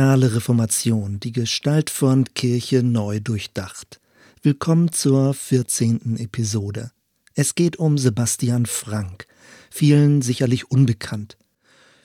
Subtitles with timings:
[0.00, 4.00] radikale Reformation, die Gestalt von Kirche neu durchdacht.
[4.40, 6.16] Willkommen zur 14.
[6.16, 6.90] Episode.
[7.34, 9.26] Es geht um Sebastian Frank,
[9.70, 11.36] vielen sicherlich unbekannt.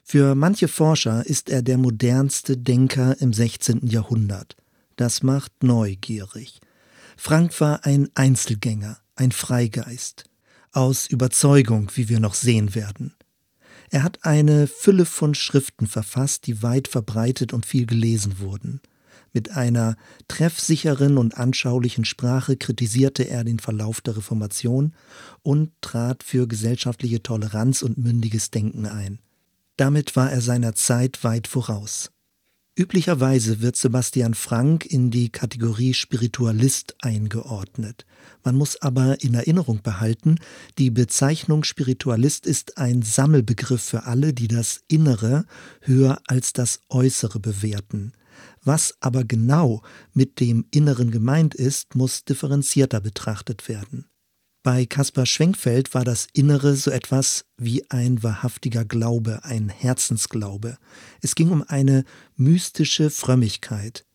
[0.04, 3.88] Für manche Forscher ist er der modernste Denker im 16.
[3.88, 4.57] Jahrhundert.
[4.98, 6.59] Das macht neugierig.
[7.16, 10.25] Frank war ein Einzelgänger, ein Freigeist.
[10.74, 13.14] Aus Überzeugung, wie wir noch sehen werden.
[13.89, 18.82] Er hat eine Fülle von Schriften verfasst, die weit verbreitet und viel gelesen wurden.
[19.34, 19.98] Mit einer
[20.30, 24.94] treffsicheren und anschaulichen Sprache kritisierte er den Verlauf der Reformation
[25.44, 29.20] und trat für gesellschaftliche Toleranz und mündiges Denken ein.
[29.75, 32.11] Damit war er seiner Zeit weit voraus.
[32.78, 38.06] Üblicherweise wird Sebastian Frank in die Kategorie Spiritualist eingeordnet.
[38.44, 40.39] Man muss aber in Erinnerung behalten,
[40.78, 45.45] die Bezeichnung Spiritualist ist ein Sammelbegriff für alle, die das Innere
[45.80, 48.11] höher als das Äußere bewerten.
[48.61, 49.81] Was aber genau
[50.14, 54.09] mit dem Inneren gemeint ist, muss differenzierter betrachtet werden.
[54.66, 60.80] Bei Caspar Schwenkfeld war das Innere so etwas wie ein wahrhaftiger Glaube, ein Herzensglaube.
[61.21, 62.03] Es ging um eine
[62.35, 64.05] mystische Frömmigkeit.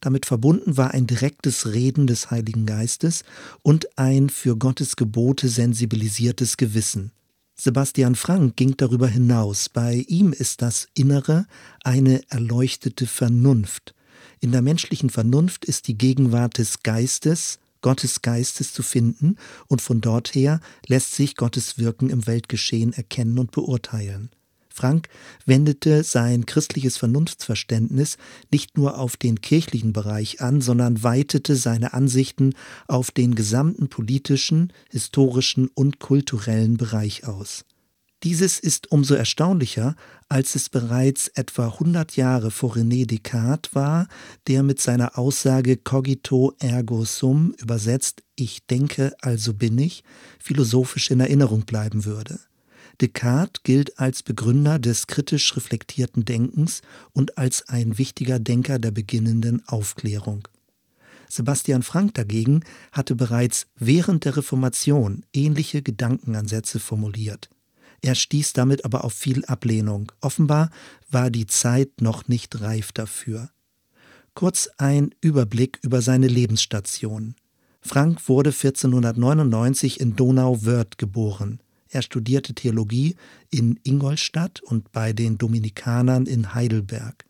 [0.00, 3.22] Damit verbunden war ein direktes Reden des Heiligen Geistes
[3.62, 7.12] und ein für Gottes Gebote sensibilisiertes Gewissen.
[7.54, 9.68] Sebastian Frank ging darüber hinaus.
[9.68, 11.46] Bei ihm ist das Innere
[11.84, 13.94] eine erleuchtete Vernunft.
[14.40, 19.36] In der menschlichen Vernunft ist die Gegenwart des Geistes Gottes Geistes zu finden
[19.68, 24.30] und von dort her lässt sich Gottes Wirken im Weltgeschehen erkennen und beurteilen.
[24.72, 25.08] Frank
[25.44, 28.16] wendete sein christliches Vernunftsverständnis
[28.50, 32.54] nicht nur auf den kirchlichen Bereich an, sondern weitete seine Ansichten
[32.86, 37.64] auf den gesamten politischen, historischen und kulturellen Bereich aus.
[38.22, 39.96] Dieses ist umso erstaunlicher,
[40.28, 44.08] als es bereits etwa 100 Jahre vor René Descartes war,
[44.46, 50.04] der mit seiner Aussage cogito ergo sum übersetzt ich denke, also bin ich,
[50.38, 52.40] philosophisch in Erinnerung bleiben würde.
[53.00, 56.82] Descartes gilt als Begründer des kritisch reflektierten Denkens
[57.12, 60.46] und als ein wichtiger Denker der beginnenden Aufklärung.
[61.26, 67.48] Sebastian Frank dagegen hatte bereits während der Reformation ähnliche Gedankenansätze formuliert.
[68.02, 70.10] Er stieß damit aber auf viel Ablehnung.
[70.20, 70.70] Offenbar
[71.10, 73.50] war die Zeit noch nicht reif dafür.
[74.34, 77.34] Kurz ein Überblick über seine Lebensstation.
[77.82, 81.60] Frank wurde 1499 in Donauwörth geboren.
[81.88, 83.16] Er studierte Theologie
[83.50, 87.24] in Ingolstadt und bei den Dominikanern in Heidelberg.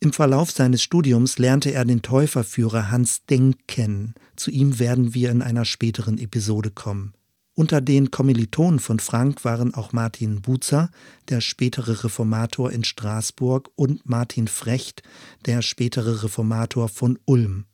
[0.00, 4.14] Im Verlauf seines Studiums lernte er den Täuferführer Hans Denk kennen.
[4.36, 7.14] Zu ihm werden wir in einer späteren Episode kommen.
[7.56, 10.90] Unter den Kommilitonen von Frank waren auch Martin Buzer,
[11.28, 15.04] der spätere Reformator in Straßburg, und Martin Frecht,
[15.46, 17.66] der spätere Reformator von Ulm.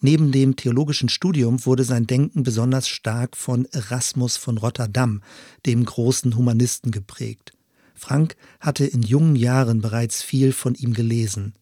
[0.00, 5.22] Neben dem theologischen Studium wurde sein Denken besonders stark von Erasmus von Rotterdam,
[5.66, 7.52] dem großen Humanisten, geprägt.
[7.94, 11.54] Frank hatte in jungen Jahren bereits viel von ihm gelesen.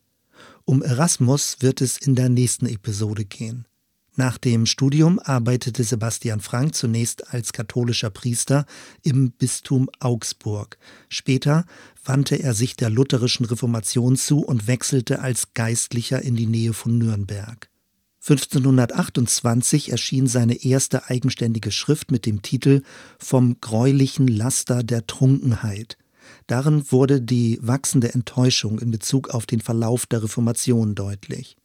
[0.64, 3.66] Um Erasmus wird es in der nächsten Episode gehen.
[4.18, 8.64] Nach dem Studium arbeitete Sebastian Frank zunächst als katholischer Priester
[9.02, 10.78] im Bistum Augsburg.
[11.10, 11.66] Später
[12.02, 16.96] wandte er sich der lutherischen Reformation zu und wechselte als Geistlicher in die Nähe von
[16.96, 17.68] Nürnberg.
[18.22, 22.82] 1528 erschien seine erste eigenständige Schrift mit dem Titel
[23.18, 25.98] Vom greulichen Laster der Trunkenheit.
[26.46, 31.56] Darin wurde die wachsende Enttäuschung in Bezug auf den Verlauf der Reformation deutlich.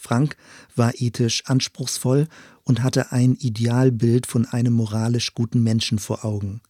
[0.00, 0.36] Frank
[0.74, 2.26] war ethisch anspruchsvoll
[2.64, 6.60] und hatte ein Idealbild von einem moralisch guten Menschen vor Augen.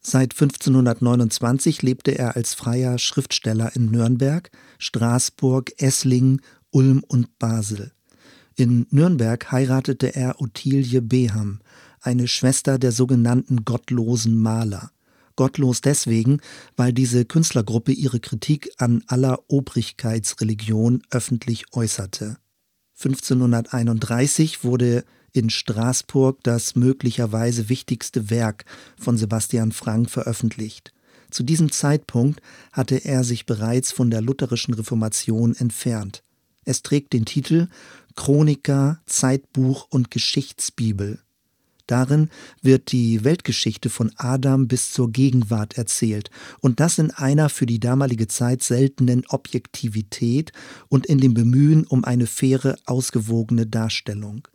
[0.00, 7.92] Seit 1529 lebte er als freier Schriftsteller in Nürnberg, Straßburg, Esslingen, Ulm und Basel.
[8.56, 11.60] In Nürnberg heiratete er Ottilie Beham,
[12.00, 14.90] eine Schwester der sogenannten gottlosen Maler.
[15.36, 16.40] Gottlos deswegen,
[16.76, 22.36] weil diese Künstlergruppe ihre Kritik an aller Obrigkeitsreligion öffentlich äußerte.
[22.96, 28.64] 1531 wurde in Straßburg das möglicherweise wichtigste Werk
[28.96, 30.92] von Sebastian Frank veröffentlicht.
[31.30, 36.22] Zu diesem Zeitpunkt hatte er sich bereits von der lutherischen Reformation entfernt.
[36.64, 37.68] Es trägt den Titel
[38.14, 41.23] Chroniker, Zeitbuch und Geschichtsbibel.
[41.86, 42.30] Darin
[42.62, 47.80] wird die Weltgeschichte von Adam bis zur Gegenwart erzählt und das in einer für die
[47.80, 50.52] damalige Zeit seltenen Objektivität
[50.88, 54.48] und in dem Bemühen um eine faire, ausgewogene Darstellung.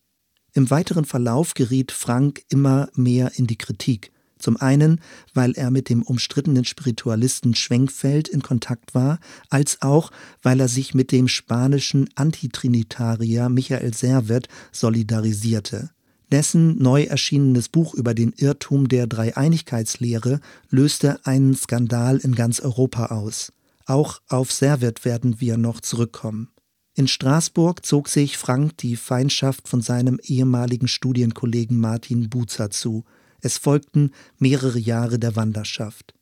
[0.53, 4.11] Im weiteren Verlauf geriet Frank immer mehr in die Kritik.
[4.39, 5.01] Zum einen,
[5.33, 10.11] weil er mit dem umstrittenen Spiritualisten Schwenkfeld in Kontakt war, als auch,
[10.41, 15.91] weil er sich mit dem spanischen Antitrinitarier Michael Servet solidarisierte.
[16.31, 20.39] Dessen neu erschienenes Buch über den Irrtum der Dreieinigkeitslehre
[20.69, 23.51] löste einen Skandal in ganz Europa aus.
[23.85, 26.49] Auch auf Servet werden wir noch zurückkommen.
[26.93, 33.05] In Straßburg zog sich Frank die Feindschaft von seinem ehemaligen Studienkollegen Martin Buzer zu.
[33.41, 36.13] Es folgten mehrere Jahre der Wanderschaft.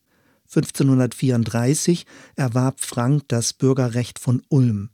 [0.49, 2.05] 1534
[2.35, 4.89] erwarb Frank das Bürgerrecht von Ulm.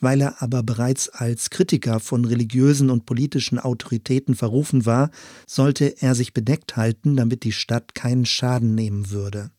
[0.00, 5.10] Weil er aber bereits als Kritiker von religiösen und politischen Autoritäten verrufen war,
[5.46, 9.50] sollte er sich bedeckt halten, damit die Stadt keinen Schaden nehmen würde.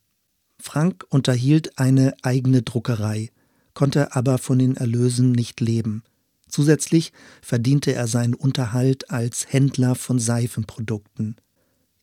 [0.59, 3.29] Frank unterhielt eine eigene Druckerei,
[3.73, 6.03] konnte aber von den Erlösen nicht leben.
[6.47, 7.11] Zusätzlich
[7.41, 11.35] verdiente er seinen Unterhalt als Händler von Seifenprodukten.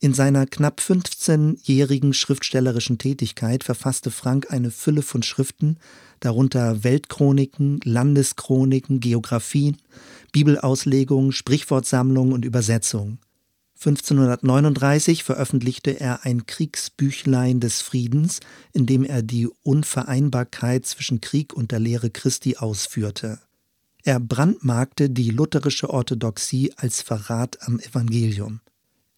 [0.02, 5.78] In seiner knapp 15-jährigen schriftstellerischen Tätigkeit verfasste Frank eine Fülle von Schriften,
[6.19, 9.76] darunter Weltchroniken, Landeschroniken, Geographien,
[10.32, 13.20] Bibelauslegungen, Sprichwortsammlungen und Übersetzungen.
[13.78, 18.40] 1539 veröffentlichte er ein Kriegsbüchlein des Friedens,
[18.72, 23.38] in dem er die Unvereinbarkeit zwischen Krieg und der Lehre Christi ausführte.
[24.02, 28.62] Er brandmarkte die lutherische Orthodoxie als Verrat am Evangelium.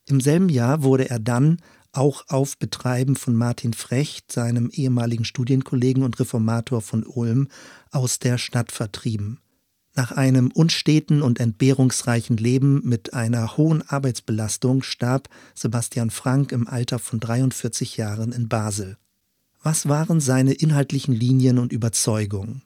[0.07, 1.59] Im selben Jahr wurde er dann,
[1.93, 7.49] auch auf Betreiben von Martin Frecht, seinem ehemaligen Studienkollegen und Reformator von Ulm,
[7.93, 9.39] aus der Stadt vertrieben.
[9.95, 16.99] Nach einem unsteten und entbehrungsreichen Leben mit einer hohen Arbeitsbelastung starb Sebastian Frank im Alter
[16.99, 18.97] von 43 Jahren in Basel.
[19.63, 22.63] Was waren seine inhaltlichen Linien und Überzeugungen?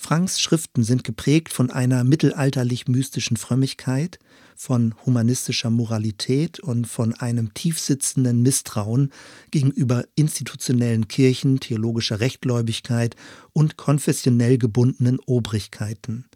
[0.00, 4.20] Franks Schriften sind geprägt von einer mittelalterlich-mystischen Frömmigkeit,
[4.54, 9.12] von humanistischer Moralität und von einem tiefsitzenden Misstrauen
[9.50, 13.16] gegenüber institutionellen Kirchen, theologischer Rechtgläubigkeit
[13.52, 16.26] und konfessionell gebundenen Obrigkeiten.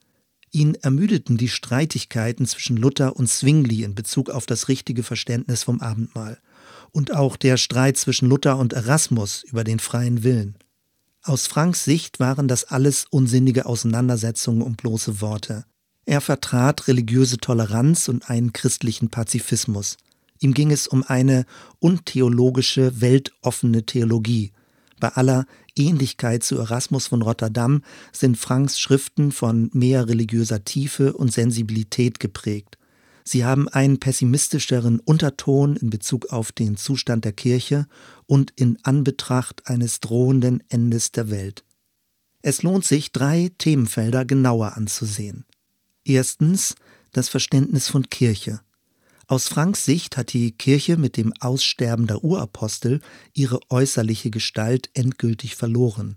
[0.50, 5.80] Ihn ermüdeten die Streitigkeiten zwischen Luther und Zwingli in Bezug auf das richtige Verständnis vom
[5.80, 6.40] Abendmahl
[6.90, 10.56] und auch der Streit zwischen Luther und Erasmus über den freien Willen.
[11.24, 15.64] Aus Franks Sicht waren das alles unsinnige Auseinandersetzungen um bloße Worte.
[16.04, 19.98] Er vertrat religiöse Toleranz und einen christlichen Pazifismus.
[20.40, 21.46] Ihm ging es um eine
[21.78, 24.50] untheologische, weltoffene Theologie.
[24.98, 25.46] Bei aller
[25.76, 32.78] Ähnlichkeit zu Erasmus von Rotterdam sind Franks Schriften von mehr religiöser Tiefe und Sensibilität geprägt.
[33.24, 37.86] Sie haben einen pessimistischeren Unterton in Bezug auf den Zustand der Kirche
[38.26, 41.64] und in Anbetracht eines drohenden Endes der Welt.
[42.42, 45.44] Es lohnt sich, drei Themenfelder genauer anzusehen.
[46.04, 46.74] Erstens
[47.12, 48.60] das Verständnis von Kirche.
[49.28, 53.00] Aus Franks Sicht hat die Kirche mit dem Aussterben der Urapostel
[53.32, 56.16] ihre äußerliche Gestalt endgültig verloren.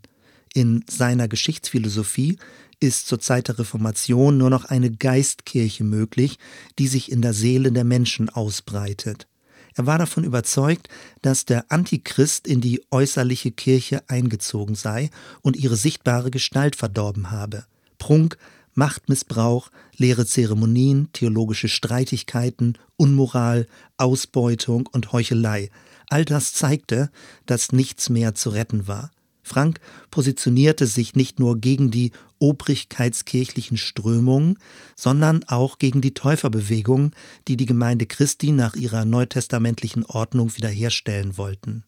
[0.56, 2.38] In seiner Geschichtsphilosophie
[2.80, 6.40] ist zur Zeit der Reformation nur noch eine Geistkirche möglich,
[6.80, 9.28] die sich in der Seele der Menschen ausbreitet.
[9.74, 10.88] Er war davon überzeugt,
[11.22, 15.10] dass der Antichrist in die äußerliche Kirche eingezogen sei
[15.42, 17.66] und ihre sichtbare Gestalt verdorben habe.
[17.98, 18.38] Prunk,
[18.76, 23.68] Machtmissbrauch, leere Zeremonien, theologische Streitigkeiten, Unmoral,
[23.98, 25.70] Ausbeutung und Heuchelei.
[26.08, 27.12] All das zeigte,
[27.46, 29.12] dass nichts mehr zu retten war.
[29.46, 34.58] Frank positionierte sich nicht nur gegen die obrigkeitskirchlichen Strömungen,
[34.96, 37.12] sondern auch gegen die Täuferbewegung,
[37.48, 41.84] die die Gemeinde Christi nach ihrer neutestamentlichen Ordnung wiederherstellen wollten.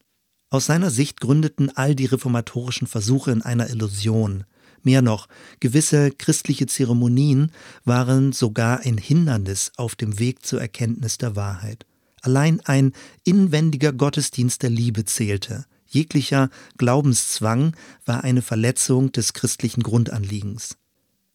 [0.50, 4.44] Aus seiner Sicht gründeten all die reformatorischen Versuche in einer Illusion.
[4.82, 5.26] Mehr noch,
[5.58, 7.50] gewisse christliche Zeremonien
[7.84, 11.84] waren sogar ein Hindernis auf dem Weg zur Erkenntnis der Wahrheit.
[12.22, 12.92] Allein ein
[13.24, 15.66] inwendiger Gottesdienst der Liebe zählte.
[15.88, 20.76] Jeglicher Glaubenszwang war eine Verletzung des christlichen Grundanliegens.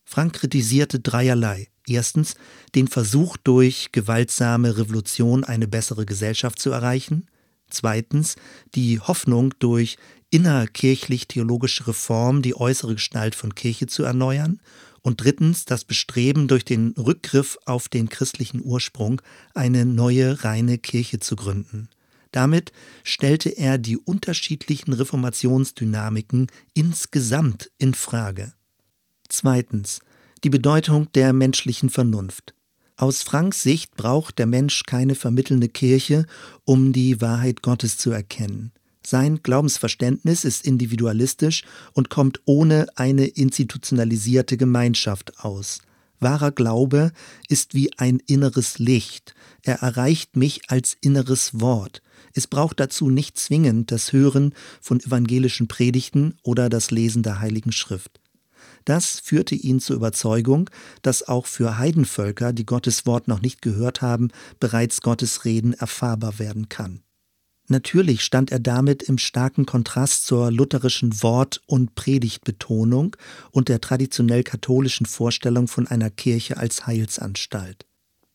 [0.05, 1.69] Frank kritisierte dreierlei.
[1.88, 2.36] Erstens
[2.75, 7.27] den Versuch, durch gewaltsame Revolution eine bessere Gesellschaft zu erreichen.
[7.69, 8.36] Zweitens
[8.75, 9.98] die Hoffnung, durch
[10.29, 14.62] innerkirchlich-theologische Reform die äußere Gestalt von Kirche zu erneuern.
[15.01, 19.19] Und drittens das Bestreben, durch den Rückgriff auf den christlichen Ursprung
[19.55, 21.89] eine neue reine Kirche zu gründen.
[22.34, 22.74] Damit
[23.04, 28.54] stellte er die unterschiedlichen Reformationsdynamiken insgesamt in Frage.
[29.30, 30.02] Zweitens
[30.44, 32.54] die Bedeutung der menschlichen Vernunft.
[32.98, 36.25] Aus Franks Sicht braucht der Mensch keine vermittelnde Kirche,
[36.66, 38.74] um die Wahrheit Gottes zu erkennen.
[39.06, 41.63] Sein Glaubensverständnis ist individualistisch
[41.94, 45.82] und kommt ohne eine institutionalisierte Gemeinschaft aus.
[46.20, 47.12] Wahrer Glaube
[47.50, 49.36] ist wie ein inneres Licht.
[49.62, 52.01] Er erreicht mich als inneres Wort.
[52.34, 57.72] Es braucht dazu nicht zwingend das Hören von evangelischen Predigten oder das Lesen der Heiligen
[57.72, 58.20] Schrift.
[58.86, 60.70] Das führte ihn zur Überzeugung,
[61.01, 64.29] dass auch für Heidenvölker, die Gottes Wort noch nicht gehört haben,
[64.60, 67.03] bereits Gottes Reden erfahrbar werden kann.
[67.67, 73.15] Natürlich stand er damit im starken Kontrast zur lutherischen Wort- und Predigtbetonung
[73.51, 77.86] und der traditionell katholischen Vorstellung von einer Kirche als Heilsanstalt.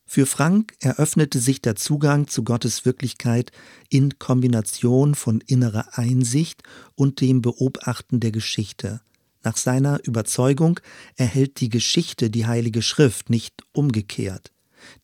[0.06, 3.52] Für Frank eröffnete sich der Zugang zu Gottes Wirklichkeit
[3.90, 6.62] in Kombination von innerer Einsicht
[6.94, 9.02] und dem Beobachten der Geschichte.
[9.42, 10.80] Nach seiner Überzeugung
[11.16, 14.50] erhält die Geschichte die Heilige Schrift, nicht umgekehrt.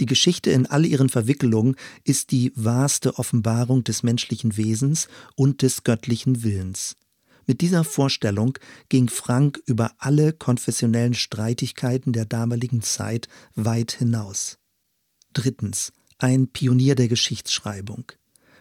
[0.00, 5.84] Die Geschichte in all ihren Verwickelungen ist die wahrste Offenbarung des menschlichen Wesens und des
[5.84, 6.96] göttlichen Willens.
[7.46, 14.58] Mit dieser Vorstellung ging Frank über alle konfessionellen Streitigkeiten der damaligen Zeit weit hinaus.
[15.32, 15.92] Drittens.
[16.18, 18.12] Ein Pionier der Geschichtsschreibung.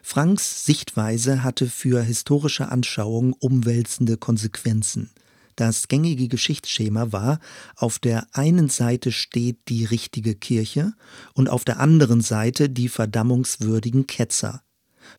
[0.01, 5.11] Franks Sichtweise hatte für historische Anschauungen umwälzende Konsequenzen.
[5.55, 7.39] Das gängige Geschichtsschema war,
[7.75, 10.93] auf der einen Seite steht die richtige Kirche
[11.33, 14.63] und auf der anderen Seite die verdammungswürdigen Ketzer.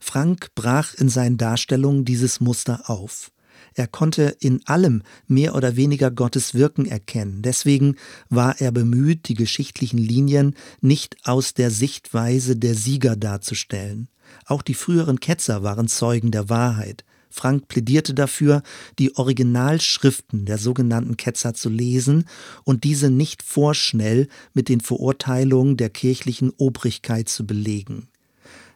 [0.00, 3.30] Frank brach in seinen Darstellungen dieses Muster auf.
[3.74, 7.42] Er konnte in allem mehr oder weniger Gottes Wirken erkennen.
[7.42, 7.96] Deswegen
[8.28, 14.08] war er bemüht, die geschichtlichen Linien nicht aus der Sichtweise der Sieger darzustellen.
[14.46, 17.04] Auch die früheren Ketzer waren Zeugen der Wahrheit.
[17.34, 18.62] Frank plädierte dafür,
[19.00, 22.26] die Originalschriften der sogenannten Ketzer zu lesen
[22.62, 28.06] und diese nicht vorschnell mit den Verurteilungen der kirchlichen Obrigkeit zu belegen.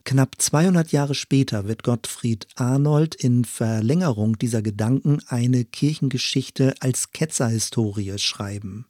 [0.04, 8.18] Knapp 200 Jahre später wird Gottfried Arnold in Verlängerung dieser Gedanken eine Kirchengeschichte als Ketzerhistorie
[8.18, 8.86] schreiben.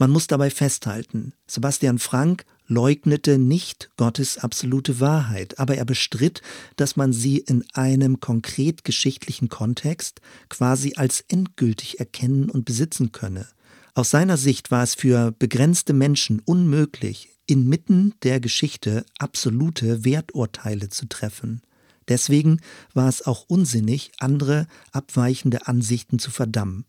[0.00, 6.40] Man muss dabei festhalten, Sebastian Frank leugnete nicht Gottes absolute Wahrheit, aber er bestritt,
[6.76, 13.46] dass man sie in einem konkret geschichtlichen Kontext quasi als endgültig erkennen und besitzen könne.
[13.92, 21.10] Aus seiner Sicht war es für begrenzte Menschen unmöglich, inmitten der Geschichte absolute Werturteile zu
[21.10, 21.60] treffen.
[22.08, 22.62] Deswegen
[22.94, 26.86] war es auch unsinnig, andere abweichende Ansichten zu verdammen.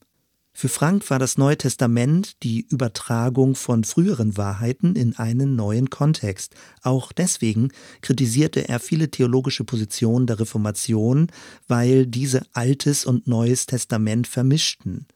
[0.62, 6.54] Für Frank war das Neue Testament die Übertragung von früheren Wahrheiten in einen neuen Kontext.
[6.84, 7.70] Auch deswegen
[8.02, 11.32] kritisierte er viele theologische Positionen der Reformation,
[11.68, 15.08] weil diese Altes und Neues Testament vermischten.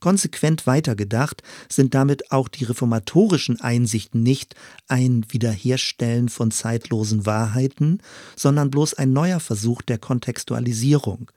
[0.00, 4.54] Konsequent weitergedacht sind damit auch die reformatorischen Einsichten nicht
[4.88, 8.00] ein Wiederherstellen von zeitlosen Wahrheiten,
[8.36, 11.30] sondern bloß ein neuer Versuch der Kontextualisierung.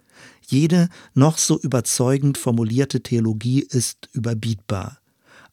[0.45, 4.99] Jede noch so überzeugend formulierte Theologie ist überbietbar.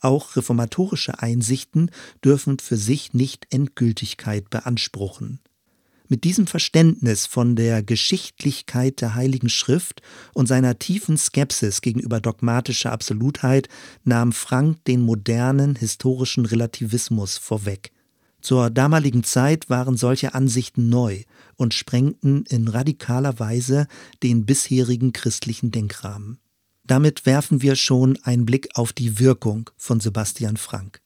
[0.01, 1.91] Auch reformatorische Einsichten
[2.23, 5.41] dürfen für sich nicht Endgültigkeit beanspruchen.
[6.07, 10.03] Mit diesem Verständnis von der Geschichtlichkeit der Heiligen Schrift
[10.35, 13.69] und seiner tiefen Skepsis gegenüber dogmatischer Absolutheit
[14.05, 17.94] nahm Frank den modernen historischen Relativismus vorweg.
[18.45, 21.23] Zur damaligen Zeit waren solche Ansichten neu
[21.57, 23.87] und sprengten in radikaler Weise
[24.23, 26.37] den bisherigen christlichen Denkrahmen.
[26.87, 31.01] Damit werfen wir schon einen Blick auf die Wirkung von Sebastian Frank.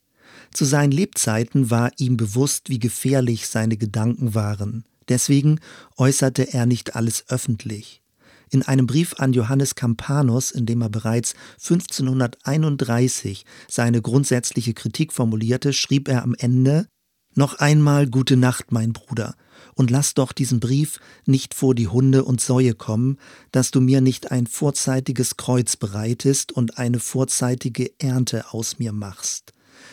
[0.53, 4.85] Zu seinen Lebzeiten war ihm bewusst, wie gefährlich seine Gedanken waren.
[5.09, 5.61] Deswegen
[5.97, 8.03] äußerte er nicht alles öffentlich.
[8.51, 15.73] In einem Brief an Johannes Campanus, in dem er bereits 1531 seine grundsätzliche Kritik formulierte,
[15.73, 16.89] schrieb er am Ende
[17.35, 19.35] Noch einmal gute Nacht, mein Bruder,
[19.75, 23.19] und lass doch diesen Brief nicht vor die Hunde und Säue kommen,
[23.53, 29.53] dass du mir nicht ein vorzeitiges Kreuz bereitest und eine vorzeitige Ernte aus mir machst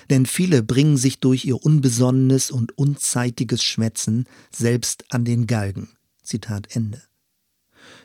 [0.10, 5.90] denn viele bringen sich durch ihr unbesonnenes und unzeitiges Schwätzen selbst an den Galgen.
[6.24, 7.02] Zitat Ende.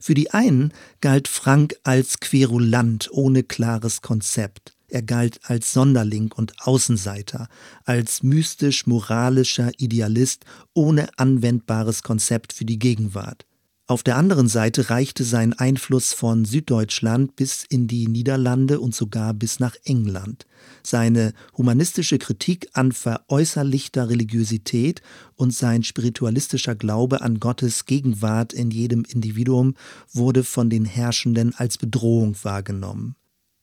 [0.00, 4.74] Für die einen galt Frank als Querulant ohne klares Konzept.
[4.90, 7.48] Er galt als Sonderling und Außenseiter,
[7.84, 10.44] als mystisch-moralischer Idealist
[10.74, 13.46] ohne anwendbares Konzept für die Gegenwart.
[13.90, 19.34] Auf der anderen Seite reichte sein Einfluss von Süddeutschland bis in die Niederlande und sogar
[19.34, 20.46] bis nach England.
[20.84, 25.02] Seine humanistische Kritik an veräußerlichter Religiosität
[25.34, 29.74] und sein spiritualistischer Glaube an Gottes Gegenwart in jedem Individuum
[30.12, 33.16] wurde von den Herrschenden als Bedrohung wahrgenommen.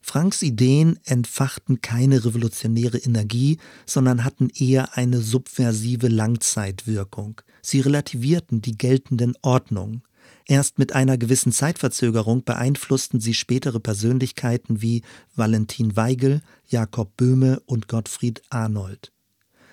[0.09, 7.41] Franks Ideen entfachten keine revolutionäre Energie, sondern hatten eher eine subversive Langzeitwirkung.
[7.61, 10.03] Sie relativierten die geltenden Ordnungen.
[10.45, 15.01] Erst mit einer gewissen Zeitverzögerung beeinflussten sie spätere Persönlichkeiten wie
[15.35, 19.11] Valentin Weigel, Jakob Böhme und Gottfried Arnold.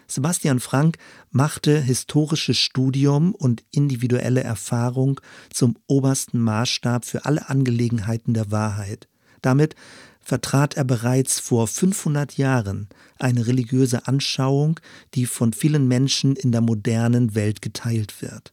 [0.09, 0.99] Sebastian Frank
[1.31, 5.21] machte historisches Studium und individuelle Erfahrung
[5.53, 9.07] zum obersten Maßstab für alle Angelegenheiten der Wahrheit.
[9.43, 9.76] Damit
[10.25, 12.88] vertrat er bereits vor 500 Jahren
[13.19, 14.81] eine religiöse Anschauung,
[15.14, 18.52] die von vielen Menschen in der modernen Welt geteilt wird.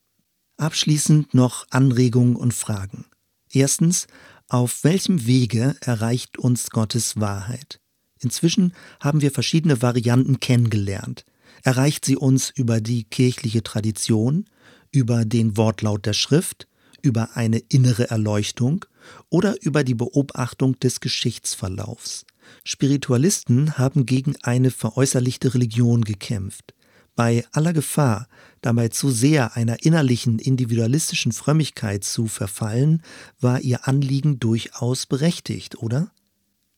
[0.57, 3.05] Abschließend noch Anregungen und Fragen.
[3.51, 4.07] Erstens,
[4.47, 7.79] auf welchem Wege erreicht uns Gottes Wahrheit?
[8.19, 11.25] Inzwischen haben wir verschiedene Varianten kennengelernt.
[11.63, 14.45] Erreicht sie uns über die kirchliche Tradition,
[14.91, 16.67] über den Wortlaut der Schrift,
[17.01, 18.85] über eine innere Erleuchtung
[19.29, 22.25] oder über die Beobachtung des Geschichtsverlaufs?
[22.63, 26.73] Spiritualisten haben gegen eine veräußerlichte Religion gekämpft.
[27.15, 28.27] Bei aller Gefahr,
[28.61, 33.03] dabei zu sehr einer innerlichen individualistischen Frömmigkeit zu verfallen,
[33.39, 36.11] war ihr Anliegen durchaus berechtigt, oder?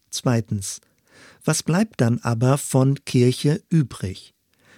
[0.09, 0.81] Zweitens.
[1.45, 4.32] Was bleibt dann aber von Kirche übrig?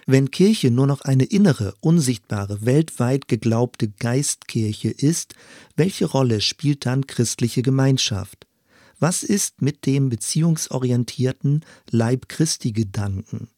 [0.08, 5.34] Wenn Kirche nur noch eine innere, unsichtbare, weltweit geglaubte Geistkirche ist,
[5.74, 8.46] welche Rolle spielt dann christliche Gemeinschaft?
[9.00, 13.48] Was ist mit dem beziehungsorientierten Leib Christi Gedanken?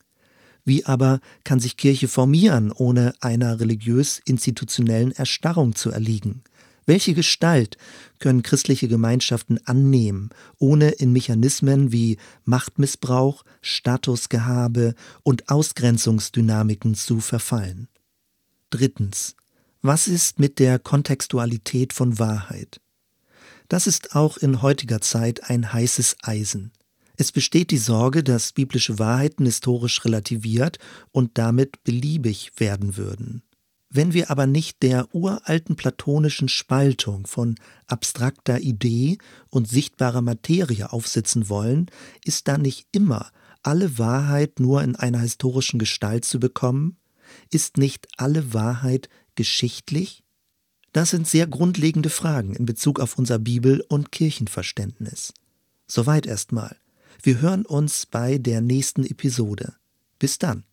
[0.64, 6.42] Wie aber kann sich Kirche formieren, ohne einer religiös-institutionellen Erstarrung zu erliegen?
[6.88, 7.76] Welche Gestalt
[8.18, 12.16] können christliche Gemeinschaften annehmen, ohne in Mechanismen wie
[12.46, 17.88] Machtmissbrauch, Statusgehabe und Ausgrenzungsdynamiken zu verfallen?
[18.70, 19.36] Drittens.
[19.82, 22.80] Was ist mit der Kontextualität von Wahrheit?
[23.68, 26.72] Das ist auch in heutiger Zeit ein heißes Eisen.
[27.18, 30.78] Es besteht die Sorge, dass biblische Wahrheiten historisch relativiert
[31.12, 33.42] und damit beliebig werden würden.
[33.90, 37.54] Wenn wir aber nicht der uralten platonischen Spaltung von
[37.86, 39.16] abstrakter Idee
[39.48, 41.86] und sichtbarer Materie aufsitzen wollen,
[42.22, 43.30] ist da nicht immer
[43.62, 46.98] alle Wahrheit nur in einer historischen Gestalt zu bekommen?
[47.50, 50.22] Ist nicht alle Wahrheit geschichtlich?
[50.92, 55.32] Das sind sehr grundlegende Fragen in Bezug auf unser Bibel- und Kirchenverständnis.
[55.86, 56.76] Soweit erstmal.
[57.22, 59.74] Wir hören uns bei der nächsten Episode.
[60.18, 60.64] Bis dann.